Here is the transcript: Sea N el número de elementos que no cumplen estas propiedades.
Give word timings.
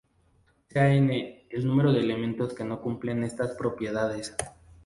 Sea 0.69 0.95
N 0.95 1.43
el 1.51 1.67
número 1.67 1.93
de 1.93 1.99
elementos 1.99 2.55
que 2.55 2.63
no 2.63 2.81
cumplen 2.81 3.23
estas 3.23 3.51
propiedades. 3.51 4.35